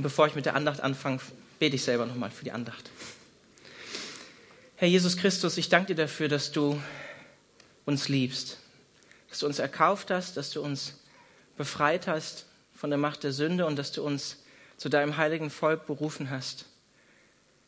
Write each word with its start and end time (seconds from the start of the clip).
Und 0.00 0.04
bevor 0.04 0.26
ich 0.26 0.34
mit 0.34 0.46
der 0.46 0.54
Andacht 0.54 0.80
anfange, 0.80 1.20
bete 1.58 1.76
ich 1.76 1.82
selber 1.82 2.06
nochmal 2.06 2.30
für 2.30 2.42
die 2.42 2.52
Andacht. 2.52 2.88
Herr 4.76 4.88
Jesus 4.88 5.18
Christus, 5.18 5.58
ich 5.58 5.68
danke 5.68 5.88
dir 5.94 6.04
dafür, 6.04 6.26
dass 6.26 6.52
du 6.52 6.80
uns 7.84 8.08
liebst, 8.08 8.56
dass 9.28 9.40
du 9.40 9.46
uns 9.46 9.58
erkauft 9.58 10.10
hast, 10.10 10.38
dass 10.38 10.52
du 10.52 10.62
uns 10.62 10.94
befreit 11.58 12.06
hast 12.06 12.46
von 12.74 12.88
der 12.88 12.98
Macht 12.98 13.24
der 13.24 13.32
Sünde 13.32 13.66
und 13.66 13.76
dass 13.76 13.92
du 13.92 14.02
uns 14.02 14.38
zu 14.78 14.88
deinem 14.88 15.18
heiligen 15.18 15.50
Volk 15.50 15.84
berufen 15.84 16.30
hast. 16.30 16.64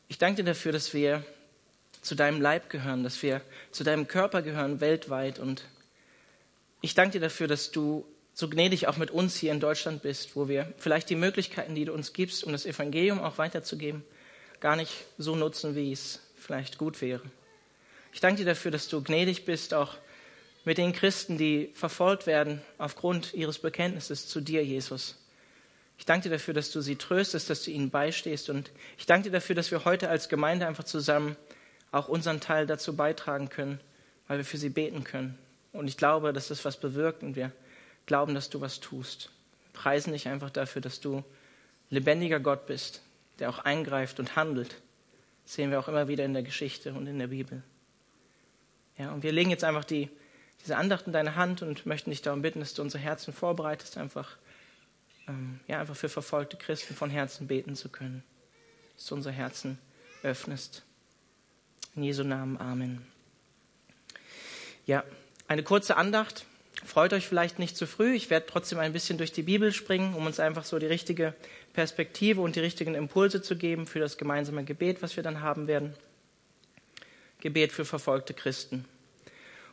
Ich 0.09 0.17
danke 0.17 0.43
dir 0.43 0.53
dafür, 0.53 0.73
dass 0.73 0.95
wir 0.95 1.23
zu 2.01 2.15
deinem 2.15 2.41
Leib 2.41 2.71
gehören, 2.71 3.05
dass 3.05 3.23
wir 3.23 3.43
zu 3.73 3.85
deinem 3.85 4.09
Körper 4.09 4.41
gehören 4.41 4.81
weltweit. 4.81 5.39
Und 5.39 5.65
ich 6.81 6.95
danke 6.95 7.13
dir 7.13 7.21
dafür, 7.21 7.47
dass 7.47 7.73
du 7.73 8.07
so 8.35 8.49
gnädig 8.49 8.89
auch 8.89 8.97
mit 8.97 9.11
uns 9.11 9.37
hier 9.37 9.53
in 9.53 9.61
Deutschland 9.61 10.03
bist, 10.03 10.37
wo 10.37 10.49
wir 10.49 10.73
vielleicht 10.79 11.11
die 11.11 11.17
Möglichkeiten, 11.17 11.75
die 11.75 11.85
du 11.85 11.93
uns 11.93 12.13
gibst, 12.13 12.45
um 12.45 12.53
das 12.53 12.67
Evangelium 12.67 13.21
auch 13.21 13.39
weiterzugeben, 13.39 14.05
gar 14.61 14.77
nicht 14.77 14.93
so 15.19 15.37
nutzen, 15.37 15.75
wie 15.75 15.93
es 15.93 16.21
vielleicht 16.37 16.79
gut 16.79 17.01
wäre. 17.01 17.23
Ich 18.13 18.21
danke 18.21 18.39
dir 18.39 18.47
dafür, 18.47 18.71
dass 18.71 18.89
du 18.89 19.03
gnädig 19.03 19.45
bist, 19.45 19.75
auch 19.75 19.97
mit 20.65 20.79
den 20.79 20.93
Christen, 20.93 21.39
die 21.39 21.71
verfolgt 21.75 22.27
werden 22.27 22.63
aufgrund 22.79 23.35
ihres 23.35 23.59
Bekenntnisses 23.59 24.29
zu 24.29 24.41
dir, 24.41 24.65
Jesus. 24.65 25.17
Ich 25.99 26.07
danke 26.07 26.25
dir 26.29 26.37
dafür, 26.37 26.55
dass 26.55 26.71
du 26.71 26.81
sie 26.81 26.97
tröstest, 26.97 27.51
dass 27.51 27.65
du 27.65 27.71
ihnen 27.71 27.91
beistehst. 27.91 28.49
Und 28.51 28.71
ich 28.99 29.07
danke 29.07 29.25
dir 29.25 29.33
dafür, 29.33 29.55
dass 29.55 29.71
wir 29.71 29.85
heute 29.85 30.09
als 30.09 30.29
Gemeinde 30.29 30.67
einfach 30.67 30.85
zusammen 30.85 31.37
auch 31.91 32.09
unseren 32.09 32.41
Teil 32.41 32.67
dazu 32.67 32.97
beitragen 32.97 33.49
können, 33.49 33.81
weil 34.27 34.39
wir 34.39 34.45
für 34.45 34.57
sie 34.57 34.71
beten 34.71 35.05
können. 35.05 35.39
Und 35.73 35.89
ich 35.89 35.97
glaube, 35.97 36.33
dass 36.33 36.49
das 36.49 36.65
was 36.65 36.77
bewirkt 36.77 37.23
und 37.23 37.37
wir 37.37 37.53
glauben, 38.07 38.35
dass 38.35 38.51
du 38.51 38.61
was 38.61 38.81
tust. 38.81 39.31
Preisen 39.73 40.13
dich 40.13 40.29
einfach 40.29 40.51
dafür, 40.51 40.83
dass 40.83 41.01
du 41.01 41.25
lebendiger 41.91 42.41
Gott 42.41 42.67
bist, 42.67 43.03
der 43.39 43.51
auch 43.51 43.61
eingreift 43.61 44.21
und 44.21 44.37
handelt. 44.37 44.77
Das 45.45 45.55
sehen 45.55 45.71
wir 45.71 45.81
auch 45.81 45.89
immer 45.89 46.09
wieder 46.09 46.25
in 46.25 46.35
der 46.35 46.43
Geschichte 46.43 46.93
und 46.93 47.07
in 47.07 47.19
der 47.19 47.29
Bibel. 47.29 47.63
Ja, 48.99 49.13
und 49.13 49.23
wir 49.23 49.33
legen 49.33 49.51
jetzt 49.51 49.65
einfach 49.65 49.85
die 49.85 50.11
diese 50.63 50.77
Andacht 50.77 51.07
in 51.07 51.13
deine 51.13 51.35
Hand 51.35 51.63
und 51.63 51.87
möchten 51.87 52.11
dich 52.11 52.23
darum 52.23 52.43
bitten, 52.43 52.61
dass 52.61 52.75
du 52.75 52.83
unsere 52.83 53.03
Herzen 53.03 53.33
vorbereitest, 53.33 53.99
einfach, 53.99 54.37
ähm, 55.27 55.61
ja, 55.67 55.81
einfach 55.81 55.97
für 55.97 56.09
verfolgte 56.09 56.57
Christen 56.57 56.95
von 56.95 57.11
Herzen 57.11 57.49
beten 57.49 57.75
zu 57.75 57.89
können. 57.89 58.23
Dass 58.97 59.07
du 59.07 59.17
unsere 59.17 59.35
Herzen 59.35 59.79
öffnest. 60.23 60.85
In 61.97 62.05
Jesu 62.05 62.23
Namen, 62.23 62.59
Amen. 62.59 63.05
Ja, 64.87 65.05
eine 65.49 65.63
kurze 65.63 65.97
Andacht. 65.97 66.47
Freut 66.85 67.13
euch 67.13 67.27
vielleicht 67.27 67.59
nicht 67.59 67.77
zu 67.77 67.87
früh. 67.87 68.15
Ich 68.15 68.31
werde 68.31 68.47
trotzdem 68.47 68.79
ein 68.79 68.93
bisschen 68.93 69.19
durch 69.19 69.33
die 69.33 69.43
Bibel 69.43 69.73
springen, 69.73 70.15
um 70.15 70.27
uns 70.27 70.41
einfach 70.41 70.65
so 70.65 70.79
die 70.79 70.87
richtige 70.87 71.35
Perspektive 71.73 72.41
und 72.41 72.57
die 72.57 72.61
richtigen 72.61 72.95
Impulse 72.95 73.43
zu 73.43 73.57
geben 73.57 73.87
für 73.87 74.01
das 74.01 74.19
gemeinsame 74.19 74.65
Gebet, 74.65 75.03
was 75.03 75.17
wir 75.17 75.23
dann 75.23 75.41
haben 75.41 75.67
werden. 75.67 75.95
Gebet 77.41 77.73
für 77.73 77.85
verfolgte 77.85 78.35
Christen. 78.35 78.85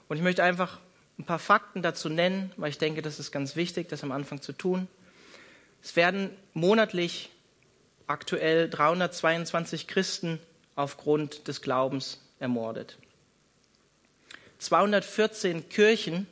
Und 0.07 0.17
ich 0.17 0.23
möchte 0.23 0.43
einfach 0.43 0.79
ein 1.17 1.23
paar 1.23 1.39
Fakten 1.39 1.81
dazu 1.81 2.09
nennen, 2.09 2.51
weil 2.57 2.69
ich 2.69 2.77
denke, 2.77 3.01
das 3.01 3.19
ist 3.19 3.31
ganz 3.31 3.55
wichtig, 3.55 3.89
das 3.89 4.03
am 4.03 4.11
Anfang 4.11 4.41
zu 4.41 4.53
tun. 4.53 4.87
Es 5.81 5.95
werden 5.95 6.29
monatlich 6.53 7.29
aktuell 8.07 8.69
322 8.69 9.87
Christen 9.87 10.39
aufgrund 10.75 11.47
des 11.47 11.61
Glaubens 11.61 12.21
ermordet. 12.39 12.97
214 14.59 15.69
Kirchen 15.69 16.27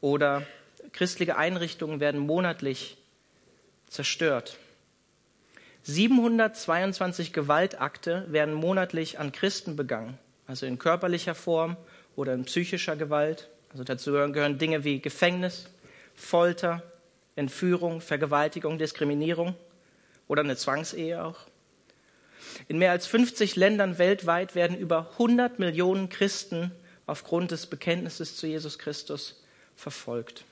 oder 0.00 0.46
christliche 0.92 1.36
Einrichtungen 1.36 2.00
werden 2.00 2.20
monatlich 2.20 2.96
zerstört. 3.88 4.58
722 5.82 7.32
Gewaltakte 7.32 8.26
werden 8.28 8.54
monatlich 8.54 9.18
an 9.18 9.32
Christen 9.32 9.76
begangen, 9.76 10.18
also 10.46 10.66
in 10.66 10.78
körperlicher 10.78 11.34
Form 11.34 11.76
oder 12.16 12.34
in 12.34 12.44
psychischer 12.44 12.96
Gewalt. 12.96 13.48
Also 13.70 13.84
dazu 13.84 14.12
gehören 14.12 14.58
Dinge 14.58 14.84
wie 14.84 15.00
Gefängnis, 15.00 15.68
Folter, 16.14 16.82
Entführung, 17.36 18.00
Vergewaltigung, 18.00 18.78
Diskriminierung 18.78 19.54
oder 20.26 20.42
eine 20.42 20.56
Zwangsehe 20.56 21.24
auch. 21.24 21.46
In 22.66 22.78
mehr 22.78 22.90
als 22.90 23.06
50 23.06 23.56
Ländern 23.56 23.98
weltweit 23.98 24.54
werden 24.54 24.76
über 24.76 25.10
100 25.12 25.58
Millionen 25.58 26.08
Christen 26.08 26.72
aufgrund 27.06 27.50
des 27.50 27.66
Bekenntnisses 27.66 28.36
zu 28.36 28.46
Jesus 28.46 28.78
Christus 28.78 29.42
verfolgt. 29.78 30.44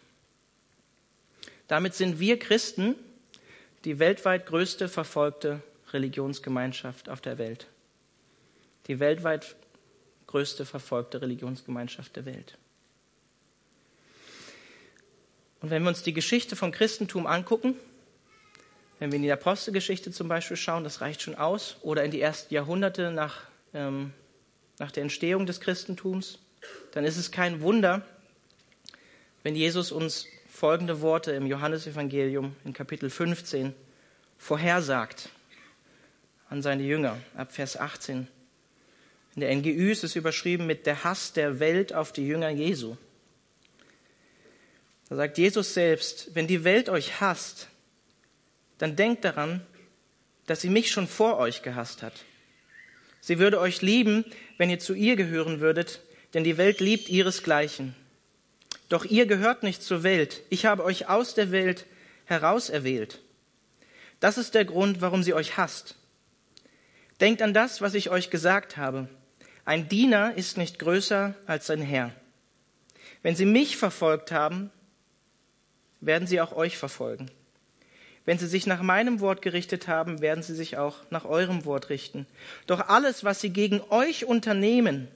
Damit 1.69 1.95
sind 1.95 2.21
wir 2.21 2.39
Christen 2.39 2.95
die 3.85 3.99
weltweit 3.99 4.47
größte 4.47 4.89
verfolgte 4.89 5.61
Religionsgemeinschaft 5.93 7.09
auf 7.09 7.21
der 7.21 7.39
Welt. 7.39 7.67
Die 8.87 9.01
weltweit 9.01 9.57
größte 10.29 10.65
verfolgte 10.65 11.21
Religionsgemeinschaft 11.21 12.15
der 12.17 12.25
Welt. 12.25 12.57
Und 15.61 15.71
wenn 15.71 15.83
wir 15.83 15.89
uns 15.89 16.03
die 16.03 16.13
Geschichte 16.13 16.55
vom 16.55 16.71
Christentum 16.71 17.27
angucken, 17.27 17.75
wenn 18.99 19.11
wir 19.11 19.17
in 19.17 19.23
die 19.23 19.33
Apostelgeschichte 19.33 20.11
zum 20.13 20.29
Beispiel 20.29 20.57
schauen, 20.57 20.85
das 20.85 21.01
reicht 21.01 21.23
schon 21.23 21.35
aus, 21.35 21.77
oder 21.83 22.05
in 22.05 22.11
die 22.11 22.21
ersten 22.21 22.55
Jahrhunderte 22.55 23.11
nach, 23.11 23.43
ähm, 23.75 24.13
nach 24.79 24.93
der 24.93 25.03
Entstehung 25.03 25.47
des 25.47 25.61
Christentums, 25.61 26.39
dann 26.93 27.05
ist 27.05 27.17
es 27.17 27.31
kein 27.31 27.61
Wunder, 27.61 28.05
wenn 29.47 29.55
Jesus 29.55 29.93
uns 29.93 30.27
folgende 30.49 31.03
Worte 31.03 31.31
im 31.31 31.47
Johannesevangelium 31.47 32.57
in 32.65 32.73
Kapitel 32.73 33.09
15 33.09 33.75
vorhersagt 34.39 35.29
an 36.51 36.63
seine 36.63 36.83
Jünger 36.83 37.17
ab 37.37 37.53
Vers 37.53 37.77
18. 37.77 38.27
In 39.37 39.41
der 39.41 39.55
NGÜ 39.55 39.93
ist 39.93 40.03
es 40.03 40.17
überschrieben 40.17 40.67
mit 40.67 40.85
der 40.85 41.05
Hass 41.05 41.33
der 41.33 41.61
Welt 41.61 41.95
auf 41.95 42.13
die 42.13 42.27
Jünger 42.27 42.51
Jesu. 42.51 42.97
Da 45.11 45.15
sagt 45.15 45.39
Jesus 45.39 45.75
selbst, 45.75 46.35
wenn 46.35 46.49
die 46.49 46.65
Welt 46.65 46.89
euch 46.89 47.21
hasst, 47.21 47.69
dann 48.79 48.97
denkt 48.97 49.25
daran, 49.25 49.65
dass 50.47 50.61
sie 50.61 50.71
mich 50.71 50.91
schon 50.91 51.07
vor 51.07 51.39
euch 51.39 51.63
gehasst 51.63 52.03
hat. 52.03 52.25
Sie 53.21 53.39
würde 53.39 53.61
euch 53.61 53.81
lieben, 53.81 54.25
wenn 54.59 54.71
ihr 54.71 54.81
zu 54.81 54.93
ihr 54.93 55.15
gehören 55.15 55.61
würdet, 55.61 56.01
denn 56.35 56.43
die 56.43 56.57
Welt 56.57 56.81
liebt 56.81 57.09
ihresgleichen. 57.09 57.95
Doch 58.89 59.05
ihr 59.05 59.27
gehört 59.27 59.63
nicht 59.63 59.83
zur 59.83 60.03
Welt. 60.03 60.43
Ich 60.49 60.67
habe 60.67 60.85
euch 60.85 61.09
aus 61.09 61.35
der 61.35 61.51
Welt 61.51 61.87
herauserwählt. 62.25 63.21
Das 64.21 64.39
ist 64.39 64.55
der 64.55 64.65
Grund, 64.65 65.01
warum 65.01 65.23
sie 65.23 65.35
euch 65.35 65.57
hasst. 65.57 65.97
Denkt 67.21 67.43
an 67.43 67.55
das, 67.55 67.81
was 67.81 67.95
ich 67.95 68.11
euch 68.11 68.31
gesagt 68.31 68.77
habe. 68.77 69.09
Ein 69.65 69.89
Diener 69.89 70.35
ist 70.37 70.57
nicht 70.59 70.79
größer 70.79 71.35
als 71.47 71.67
sein 71.67 71.83
Herr. 71.83 72.13
Wenn 73.23 73.35
sie 73.35 73.47
mich 73.47 73.77
verfolgt 73.77 74.31
haben, 74.31 74.71
werden 76.01 76.29
sie 76.29 76.41
auch 76.41 76.53
euch 76.53 76.79
verfolgen. 76.79 77.31
Wenn 78.25 78.39
sie 78.39 78.49
sich 78.49 78.67
nach 78.67 78.83
meinem 78.83 79.21
Wort 79.21 79.41
gerichtet 79.41 79.89
haben, 79.89 80.21
werden 80.21 80.43
sie 80.43 80.55
sich 80.55 80.77
auch 80.77 80.99
nach 81.11 81.25
eurem 81.25 81.65
Wort 81.65 81.91
richten. 81.91 82.27
Doch 82.67 82.89
alles, 82.89 83.25
was 83.25 83.41
sie 83.41 83.51
gegen 83.51 83.81
euch 83.91 84.25
unternehmen, 84.25 85.09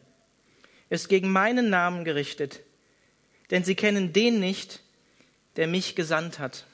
ist 0.89 1.09
gegen 1.09 1.31
meinen 1.31 1.71
Namen 1.71 2.05
gerichtet. 2.05 2.61
Denn 3.51 3.65
sie 3.65 3.75
kennen 3.75 4.13
den 4.13 4.41
nicht, 4.41 4.81
der 5.57 5.67
mich 5.67 5.97
gesandt 5.97 6.39
hat. 6.39 6.65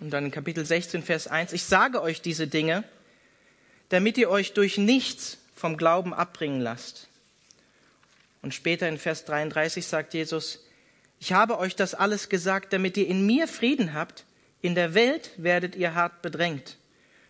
Und 0.00 0.10
dann 0.10 0.26
in 0.26 0.30
Kapitel 0.30 0.64
16, 0.64 1.02
Vers 1.02 1.26
1, 1.26 1.52
ich 1.52 1.64
sage 1.64 2.02
euch 2.02 2.20
diese 2.20 2.46
Dinge, 2.46 2.84
damit 3.88 4.18
ihr 4.18 4.28
euch 4.30 4.52
durch 4.52 4.78
nichts 4.78 5.38
vom 5.54 5.76
Glauben 5.76 6.12
abbringen 6.12 6.60
lasst. 6.60 7.08
Und 8.42 8.52
später 8.52 8.88
in 8.88 8.98
Vers 8.98 9.24
33 9.24 9.86
sagt 9.86 10.14
Jesus, 10.14 10.64
ich 11.18 11.32
habe 11.32 11.58
euch 11.58 11.74
das 11.74 11.94
alles 11.94 12.28
gesagt, 12.28 12.72
damit 12.72 12.96
ihr 12.96 13.06
in 13.06 13.24
mir 13.24 13.48
Frieden 13.48 13.94
habt. 13.94 14.24
In 14.60 14.74
der 14.74 14.94
Welt 14.94 15.30
werdet 15.36 15.76
ihr 15.76 15.94
hart 15.94 16.22
bedrängt. 16.22 16.76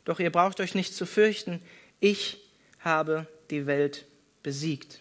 Doch 0.05 0.19
ihr 0.19 0.31
braucht 0.31 0.61
euch 0.61 0.75
nicht 0.75 0.94
zu 0.94 1.06
fürchten. 1.06 1.62
Ich 2.00 2.38
habe 2.81 3.26
die 3.50 3.67
Welt 3.67 4.06
besiegt. 4.43 5.00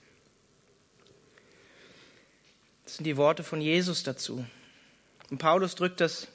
Das 2.86 2.98
sind 2.98 3.06
die 3.06 3.18
Worte 3.18 3.44
von 3.44 3.62
Jesus 3.62 4.04
dazu. 4.04 4.46
Und 5.32 5.40
Paulus 5.40 5.76
drückt 5.76 6.00
das 6.00 6.28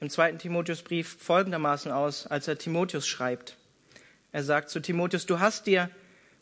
im 0.00 0.08
zweiten 0.08 0.38
Timotheusbrief 0.38 1.16
folgendermaßen 1.20 1.90
aus, 1.90 2.26
als 2.28 2.46
er 2.46 2.56
Timotheus 2.56 3.06
schreibt. 3.06 3.56
Er 4.30 4.44
sagt 4.44 4.70
zu 4.70 4.80
Timotheus, 4.80 5.26
du 5.26 5.40
hast 5.40 5.66
dir 5.66 5.90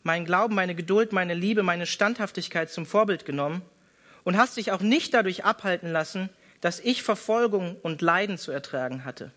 meinen 0.03 0.25
Glauben, 0.25 0.53
meine 0.53 0.75
Geduld, 0.75 1.11
meine 1.11 1.33
Liebe, 1.33 1.63
meine 1.63 1.87
Standhaftigkeit 1.87 2.69
zum 2.69 2.85
Vorbild 2.85 3.25
genommen 3.25 3.63
und 4.23 4.37
hast 4.37 4.57
dich 4.57 4.71
auch 4.71 4.81
nicht 4.81 5.15
dadurch 5.15 5.43
abhalten 5.43 5.91
lassen, 5.91 6.29
dass 6.61 6.79
ich 6.79 7.01
Verfolgung 7.01 7.77
und 7.81 8.01
Leiden 8.01 8.37
zu 8.37 8.51
ertragen 8.51 9.05
hatte. 9.05 9.31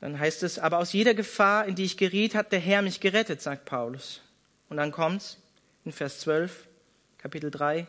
Dann 0.00 0.18
heißt 0.18 0.42
es, 0.42 0.58
aber 0.58 0.78
aus 0.78 0.92
jeder 0.92 1.14
Gefahr, 1.14 1.66
in 1.66 1.74
die 1.74 1.84
ich 1.84 1.96
geriet, 1.98 2.34
hat 2.34 2.52
der 2.52 2.60
Herr 2.60 2.80
mich 2.80 3.00
gerettet, 3.00 3.42
sagt 3.42 3.66
Paulus. 3.66 4.22
Und 4.70 4.78
dann 4.78 4.92
kommt's 4.92 5.38
in 5.84 5.92
Vers 5.92 6.20
12, 6.20 6.66
Kapitel 7.18 7.50
3. 7.50 7.86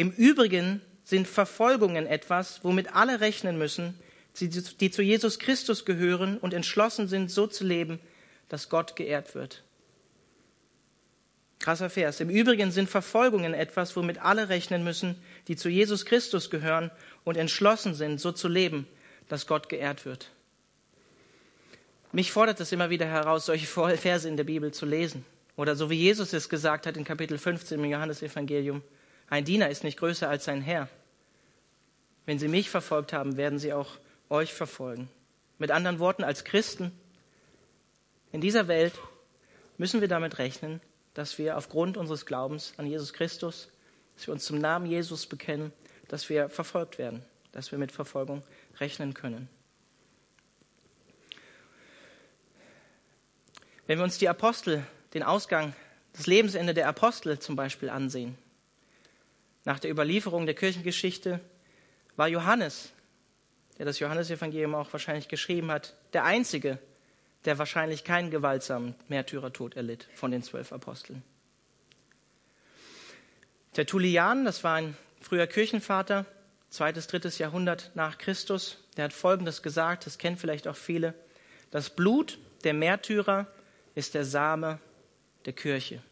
Im 0.00 0.12
Übrigen 0.12 0.80
sind 1.04 1.28
Verfolgungen 1.28 2.06
etwas, 2.06 2.64
womit 2.64 2.96
alle 2.96 3.20
rechnen 3.20 3.58
müssen, 3.58 4.00
die 4.40 4.90
zu 4.90 5.02
Jesus 5.02 5.38
Christus 5.38 5.84
gehören 5.84 6.38
und 6.38 6.54
entschlossen 6.54 7.06
sind, 7.06 7.30
so 7.30 7.46
zu 7.46 7.64
leben, 7.64 8.00
dass 8.48 8.70
Gott 8.70 8.96
geehrt 8.96 9.34
wird. 9.34 9.62
Krasser 11.58 11.90
Vers. 11.90 12.20
Im 12.20 12.30
Übrigen 12.30 12.70
sind 12.70 12.88
Verfolgungen 12.88 13.52
etwas, 13.52 13.94
womit 13.94 14.22
alle 14.22 14.48
rechnen 14.48 14.84
müssen, 14.84 15.16
die 15.48 15.56
zu 15.56 15.68
Jesus 15.68 16.06
Christus 16.06 16.48
gehören 16.48 16.90
und 17.24 17.36
entschlossen 17.36 17.94
sind, 17.94 18.22
so 18.22 18.32
zu 18.32 18.48
leben, 18.48 18.86
dass 19.28 19.46
Gott 19.46 19.68
geehrt 19.68 20.06
wird. 20.06 20.30
Mich 22.10 22.32
fordert 22.32 22.58
es 22.60 22.72
immer 22.72 22.88
wieder 22.88 23.04
heraus, 23.04 23.44
solche 23.44 23.66
Verse 23.66 24.26
in 24.26 24.38
der 24.38 24.44
Bibel 24.44 24.72
zu 24.72 24.86
lesen. 24.86 25.26
Oder 25.56 25.76
so 25.76 25.90
wie 25.90 25.96
Jesus 25.96 26.32
es 26.32 26.48
gesagt 26.48 26.86
hat 26.86 26.96
in 26.96 27.04
Kapitel 27.04 27.36
15 27.36 27.78
im 27.78 27.90
Johannesevangelium, 27.90 28.82
ein 29.30 29.44
Diener 29.44 29.70
ist 29.70 29.84
nicht 29.84 29.98
größer 29.98 30.28
als 30.28 30.44
sein 30.44 30.60
Herr. 30.60 30.88
Wenn 32.26 32.40
sie 32.40 32.48
mich 32.48 32.68
verfolgt 32.68 33.12
haben, 33.12 33.36
werden 33.36 33.58
sie 33.58 33.72
auch 33.72 33.98
euch 34.28 34.52
verfolgen. 34.52 35.08
Mit 35.58 35.70
anderen 35.70 36.00
Worten, 36.00 36.24
als 36.24 36.44
Christen 36.44 36.92
in 38.32 38.40
dieser 38.40 38.68
Welt 38.68 38.92
müssen 39.78 40.00
wir 40.00 40.08
damit 40.08 40.38
rechnen, 40.38 40.80
dass 41.14 41.38
wir 41.38 41.56
aufgrund 41.56 41.96
unseres 41.96 42.26
Glaubens 42.26 42.74
an 42.76 42.86
Jesus 42.86 43.12
Christus, 43.12 43.68
dass 44.16 44.26
wir 44.26 44.34
uns 44.34 44.44
zum 44.44 44.58
Namen 44.58 44.86
Jesus 44.86 45.26
bekennen, 45.26 45.72
dass 46.08 46.28
wir 46.28 46.48
verfolgt 46.48 46.98
werden, 46.98 47.24
dass 47.52 47.70
wir 47.70 47.78
mit 47.78 47.92
Verfolgung 47.92 48.42
rechnen 48.78 49.14
können. 49.14 49.48
Wenn 53.86 53.98
wir 53.98 54.04
uns 54.04 54.18
die 54.18 54.28
Apostel, 54.28 54.84
den 55.14 55.22
Ausgang, 55.22 55.74
das 56.14 56.26
Lebensende 56.26 56.74
der 56.74 56.88
Apostel 56.88 57.38
zum 57.38 57.56
Beispiel 57.56 57.90
ansehen, 57.90 58.36
nach 59.64 59.78
der 59.78 59.90
Überlieferung 59.90 60.46
der 60.46 60.54
Kirchengeschichte 60.54 61.40
war 62.16 62.28
Johannes, 62.28 62.92
der 63.78 63.86
das 63.86 63.98
Johannesevangelium 63.98 64.74
auch 64.74 64.92
wahrscheinlich 64.92 65.28
geschrieben 65.28 65.70
hat, 65.70 65.96
der 66.12 66.24
Einzige, 66.24 66.78
der 67.44 67.58
wahrscheinlich 67.58 68.04
keinen 68.04 68.30
gewaltsamen 68.30 68.94
Märtyrertod 69.08 69.76
erlitt 69.76 70.08
von 70.14 70.30
den 70.30 70.42
zwölf 70.42 70.72
Aposteln. 70.72 71.22
Tertullian, 73.72 74.44
das 74.44 74.64
war 74.64 74.74
ein 74.74 74.96
früher 75.20 75.46
Kirchenvater, 75.46 76.26
zweites, 76.70 77.06
drittes 77.06 77.38
Jahrhundert 77.38 77.90
nach 77.94 78.18
Christus, 78.18 78.78
der 78.96 79.04
hat 79.04 79.12
Folgendes 79.12 79.62
gesagt, 79.62 80.06
das 80.06 80.18
kennen 80.18 80.36
vielleicht 80.36 80.66
auch 80.66 80.76
viele. 80.76 81.14
Das 81.70 81.90
Blut 81.90 82.38
der 82.64 82.74
Märtyrer 82.74 83.46
ist 83.94 84.14
der 84.14 84.24
Same 84.24 84.80
der 85.46 85.52
Kirche. 85.52 86.02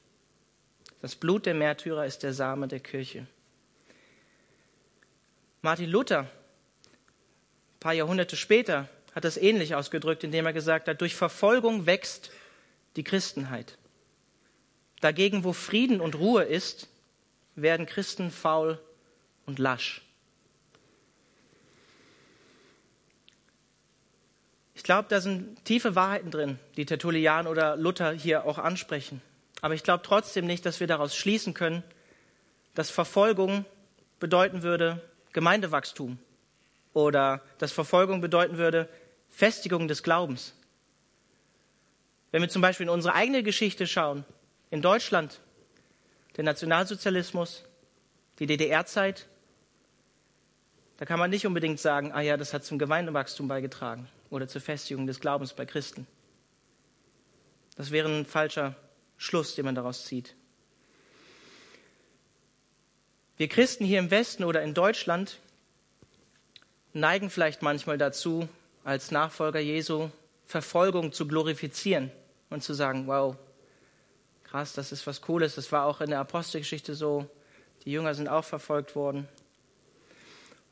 Das 1.01 1.17
Blut 1.17 1.47
der 1.47 1.55
Märtyrer 1.55 2.07
ist 2.07 2.23
der 2.23 2.33
Same 2.33 2.69
der 2.69 2.81
Kirche. 2.81 3.27
Martin 5.61 5.91
Luther, 5.91 6.21
ein 6.21 7.81
paar 7.81 7.93
Jahrhunderte 7.93 8.37
später, 8.37 8.89
hat 9.15 9.25
das 9.25 9.37
ähnlich 9.37 9.75
ausgedrückt, 9.75 10.23
indem 10.23 10.47
er 10.47 10.53
gesagt 10.53 10.89
hat, 10.89 11.01
durch 11.01 11.17
Verfolgung 11.17 11.87
wächst 11.87 12.31
die 12.97 13.03
Christenheit. 13.03 13.77
Dagegen, 15.01 15.45
wo 15.45 15.53
Frieden 15.53 16.01
und 16.01 16.17
Ruhe 16.17 16.45
ist, 16.45 16.89
werden 17.57 17.87
Christen 17.87 18.31
faul 18.31 18.81
und 19.47 19.59
lasch. 19.59 20.03
Ich 24.75 24.85
glaube, 24.85 25.09
da 25.09 25.21
sind 25.21 25.65
tiefe 25.65 25.97
Wahrheiten 25.97 26.31
drin, 26.31 26.59
die 26.77 26.87
Tertullian 26.87 27.49
oder 27.49 27.77
Luther 27.77 28.13
hier 28.13 28.45
auch 28.45 28.59
ansprechen. 28.59 29.21
Aber 29.61 29.75
ich 29.75 29.83
glaube 29.83 30.05
trotzdem 30.05 30.47
nicht, 30.47 30.65
dass 30.65 30.79
wir 30.79 30.87
daraus 30.87 31.17
schließen 31.17 31.53
können, 31.53 31.83
dass 32.75 32.91
Verfolgung 32.91 33.65
bedeuten 34.21 34.63
würde 34.63 35.03
Gemeindewachstum 35.33 36.19
oder 36.93 37.43
dass 37.59 37.73
Verfolgung 37.73 38.21
bedeuten 38.21 38.59
würde 38.59 38.89
Festigung 39.29 39.89
des 39.89 40.03
Glaubens. 40.03 40.55
Wenn 42.31 42.43
wir 42.43 42.49
zum 42.49 42.63
Beispiel 42.63 42.85
in 42.85 42.91
unsere 42.91 43.15
eigene 43.15 43.43
Geschichte 43.43 43.87
schauen, 43.87 44.25
in 44.71 44.83
Deutschland, 44.83 45.41
der 46.37 46.45
Nationalsozialismus, 46.45 47.65
die 48.39 48.47
DDR-Zeit, 48.47 49.27
da 50.99 51.05
kann 51.05 51.19
man 51.19 51.31
nicht 51.31 51.47
unbedingt 51.47 51.81
sagen, 51.81 52.13
ah 52.13 52.21
ja, 52.21 52.37
das 52.37 52.53
hat 52.53 52.65
zum 52.65 52.79
Gemeindewachstum 52.79 53.49
beigetragen 53.49 54.09
oder 54.31 54.49
zur 54.49 54.61
Festigung 54.61 55.07
des 55.07 55.21
Glaubens 55.21 55.53
bei 55.55 55.65
Christen. 55.65 56.07
Das 57.77 57.93
wäre 57.93 58.09
ein 58.09 58.27
falscher 58.27 58.75
Schluss, 59.17 59.55
den 59.55 59.65
man 59.65 59.75
daraus 59.75 60.05
zieht. 60.05 60.35
Wir 63.39 63.47
Christen 63.47 63.85
hier 63.85 64.01
im 64.01 64.11
Westen 64.11 64.43
oder 64.43 64.63
in 64.63 64.75
Deutschland 64.75 65.39
neigen 66.93 67.31
vielleicht 67.31 67.63
manchmal 67.63 67.97
dazu, 67.97 68.49
als 68.83 69.13
Nachfolger 69.13 69.61
Jesu 69.61 70.11
Verfolgung 70.49 71.13
zu 71.13 71.29
glorifizieren 71.29 72.11
und 72.51 72.65
zu 72.65 72.75
sagen, 72.75 73.07
wow, 73.07 73.37
krass, 74.43 74.73
das 74.73 74.91
ist 74.91 75.07
was 75.07 75.21
Cooles. 75.21 75.55
Das 75.55 75.71
war 75.71 75.85
auch 75.85 76.01
in 76.01 76.11
der 76.11 76.19
Apostelgeschichte 76.19 76.97
so. 76.97 77.31
Die 77.85 77.93
Jünger 77.93 78.13
sind 78.17 78.27
auch 78.27 78.45
verfolgt 78.45 78.97
worden. 78.97 79.29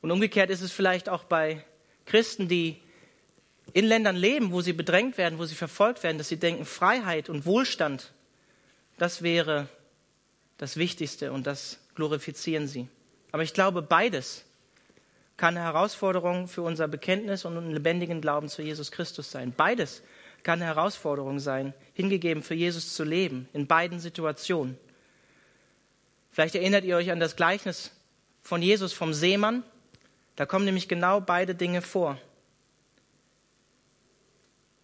Und 0.02 0.10
umgekehrt 0.10 0.50
ist 0.50 0.62
es 0.62 0.72
vielleicht 0.72 1.08
auch 1.08 1.22
bei 1.22 1.64
Christen, 2.04 2.48
die 2.48 2.82
in 3.74 3.84
Ländern 3.84 4.16
leben, 4.16 4.50
wo 4.50 4.60
sie 4.60 4.72
bedrängt 4.72 5.18
werden, 5.18 5.38
wo 5.38 5.44
sie 5.44 5.54
verfolgt 5.54 6.02
werden, 6.02 6.18
dass 6.18 6.26
sie 6.28 6.38
denken, 6.38 6.64
Freiheit 6.64 7.28
und 7.28 7.46
Wohlstand, 7.46 8.12
das 8.98 9.22
wäre 9.22 9.68
das 10.58 10.76
Wichtigste 10.76 11.32
und 11.32 11.46
das 11.46 11.78
glorifizieren 11.94 12.66
sie. 12.66 12.88
Aber 13.32 13.42
ich 13.42 13.52
glaube, 13.52 13.82
beides 13.82 14.44
kann 15.36 15.56
eine 15.56 15.66
Herausforderung 15.66 16.48
für 16.48 16.62
unser 16.62 16.88
Bekenntnis 16.88 17.44
und 17.44 17.56
einen 17.56 17.72
lebendigen 17.72 18.20
Glauben 18.20 18.48
zu 18.48 18.62
Jesus 18.62 18.90
Christus 18.90 19.30
sein. 19.30 19.52
Beides 19.54 20.02
kann 20.42 20.62
eine 20.62 20.74
Herausforderung 20.74 21.40
sein, 21.40 21.74
hingegeben 21.92 22.42
für 22.42 22.54
Jesus 22.54 22.94
zu 22.94 23.04
leben, 23.04 23.48
in 23.52 23.66
beiden 23.66 24.00
Situationen. 24.00 24.78
Vielleicht 26.30 26.54
erinnert 26.54 26.84
ihr 26.84 26.96
euch 26.96 27.10
an 27.10 27.20
das 27.20 27.36
Gleichnis 27.36 27.90
von 28.42 28.62
Jesus 28.62 28.92
vom 28.92 29.12
Seemann. 29.12 29.64
Da 30.36 30.46
kommen 30.46 30.64
nämlich 30.64 30.88
genau 30.88 31.20
beide 31.20 31.54
Dinge 31.54 31.82
vor. 31.82 32.18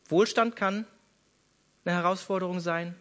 Wohlstand 0.08 0.56
kann 0.56 0.86
eine 1.84 1.94
Herausforderung 1.94 2.60
sein, 2.60 2.94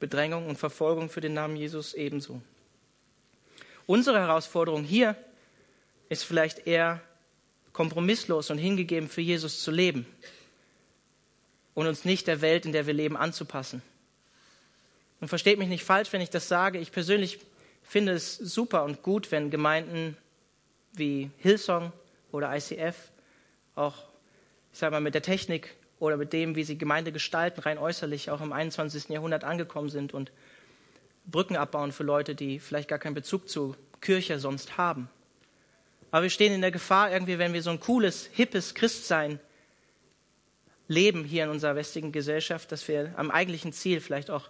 Bedrängung 0.00 0.48
und 0.48 0.58
Verfolgung 0.58 1.10
für 1.10 1.20
den 1.20 1.34
Namen 1.34 1.56
Jesus 1.56 1.94
ebenso. 1.94 2.40
Unsere 3.86 4.18
Herausforderung 4.18 4.82
hier 4.82 5.14
ist 6.08 6.24
vielleicht 6.24 6.66
eher 6.66 7.00
kompromisslos 7.72 8.50
und 8.50 8.58
hingegeben 8.58 9.08
für 9.08 9.20
Jesus 9.20 9.62
zu 9.62 9.70
leben 9.70 10.06
und 11.74 11.86
uns 11.86 12.04
nicht 12.04 12.26
der 12.26 12.40
Welt, 12.40 12.66
in 12.66 12.72
der 12.72 12.86
wir 12.86 12.94
leben, 12.94 13.16
anzupassen. 13.16 13.82
Und 15.20 15.28
versteht 15.28 15.58
mich 15.58 15.68
nicht 15.68 15.84
falsch, 15.84 16.12
wenn 16.12 16.20
ich 16.20 16.30
das 16.30 16.48
sage. 16.48 16.78
Ich 16.78 16.92
persönlich 16.92 17.38
finde 17.82 18.12
es 18.12 18.36
super 18.36 18.84
und 18.84 19.02
gut, 19.02 19.30
wenn 19.30 19.50
Gemeinden 19.50 20.16
wie 20.92 21.30
Hillsong 21.38 21.92
oder 22.32 22.54
ICF 22.56 22.96
auch, 23.74 23.96
ich 24.72 24.78
sage 24.78 24.92
mal, 24.92 25.00
mit 25.00 25.14
der 25.14 25.22
Technik 25.22 25.74
oder 26.00 26.16
mit 26.16 26.32
dem, 26.32 26.56
wie 26.56 26.64
sie 26.64 26.76
Gemeinde 26.76 27.12
gestalten, 27.12 27.60
rein 27.60 27.78
äußerlich 27.78 28.30
auch 28.30 28.40
im 28.40 28.52
21. 28.52 29.10
Jahrhundert 29.10 29.44
angekommen 29.44 29.90
sind 29.90 30.12
und 30.12 30.32
Brücken 31.26 31.56
abbauen 31.56 31.92
für 31.92 32.02
Leute, 32.02 32.34
die 32.34 32.58
vielleicht 32.58 32.88
gar 32.88 32.98
keinen 32.98 33.14
Bezug 33.14 33.48
zu 33.48 33.76
Kirche 34.00 34.40
sonst 34.40 34.78
haben. 34.78 35.08
Aber 36.10 36.22
wir 36.24 36.30
stehen 36.30 36.52
in 36.52 36.62
der 36.62 36.72
Gefahr, 36.72 37.12
irgendwie, 37.12 37.38
wenn 37.38 37.52
wir 37.52 37.62
so 37.62 37.70
ein 37.70 37.78
cooles, 37.78 38.28
hippes 38.32 38.74
Christsein 38.74 39.38
leben 40.88 41.22
hier 41.22 41.44
in 41.44 41.50
unserer 41.50 41.76
westlichen 41.76 42.10
Gesellschaft, 42.10 42.72
dass 42.72 42.88
wir 42.88 43.12
am 43.16 43.30
eigentlichen 43.30 43.72
Ziel 43.72 44.00
vielleicht 44.00 44.30
auch 44.30 44.48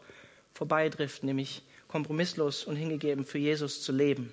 vorbeidriften, 0.55 1.27
nämlich 1.27 1.63
kompromisslos 1.89 2.65
und 2.65 2.77
hingegeben 2.77 3.27
für 3.27 3.39
Jesus 3.39 3.83
zu 3.83 3.93
leben. 3.93 4.33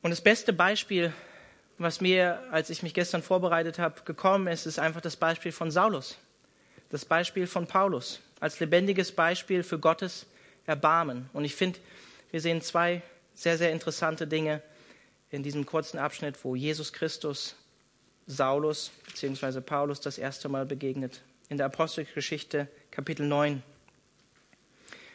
Und 0.00 0.10
das 0.10 0.20
beste 0.20 0.52
Beispiel, 0.52 1.12
was 1.82 2.00
mir, 2.00 2.42
als 2.50 2.70
ich 2.70 2.82
mich 2.82 2.94
gestern 2.94 3.22
vorbereitet 3.22 3.78
habe, 3.78 4.02
gekommen 4.04 4.46
ist, 4.46 4.66
ist 4.66 4.78
einfach 4.78 5.00
das 5.00 5.16
Beispiel 5.16 5.52
von 5.52 5.70
Saulus, 5.70 6.18
das 6.90 7.04
Beispiel 7.04 7.46
von 7.46 7.66
Paulus, 7.66 8.20
als 8.40 8.60
lebendiges 8.60 9.12
Beispiel 9.12 9.62
für 9.62 9.78
Gottes 9.78 10.26
Erbarmen. 10.66 11.28
Und 11.32 11.44
ich 11.44 11.54
finde, 11.54 11.78
wir 12.30 12.40
sehen 12.40 12.60
zwei 12.62 13.02
sehr, 13.34 13.58
sehr 13.58 13.72
interessante 13.72 14.26
Dinge 14.26 14.62
in 15.30 15.42
diesem 15.42 15.66
kurzen 15.66 15.98
Abschnitt, 15.98 16.44
wo 16.44 16.54
Jesus 16.54 16.92
Christus 16.92 17.56
Saulus 18.26 18.90
bzw. 19.06 19.60
Paulus 19.60 20.00
das 20.00 20.18
erste 20.18 20.48
Mal 20.48 20.66
begegnet. 20.66 21.22
In 21.48 21.56
der 21.56 21.66
Apostelgeschichte 21.66 22.68
Kapitel 22.90 23.26
9. 23.26 23.62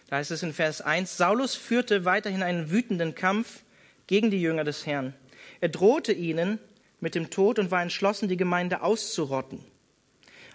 Da 0.10 0.18
heißt 0.18 0.32
es 0.32 0.44
in 0.44 0.54
Vers 0.54 0.82
1, 0.82 1.18
Saulus 1.18 1.56
führte 1.56 2.06
weiterhin 2.06 2.44
einen 2.44 2.72
wütenden 2.72 3.16
Kampf 3.16 3.62
gegen 4.08 4.32
die 4.32 4.42
Jünger 4.42 4.64
des 4.64 4.86
Herrn. 4.86 5.14
Er 5.62 5.70
drohte 5.70 6.14
ihnen 6.14 6.60
mit 7.00 7.16
dem 7.16 7.30
Tod 7.30 7.60
und 7.60 7.72
war 7.72 7.82
entschlossen, 7.82 8.28
die 8.28 8.38
Gemeinde 8.38 8.82
auszurotten. 8.82 9.64